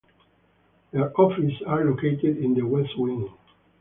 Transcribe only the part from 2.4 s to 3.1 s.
the West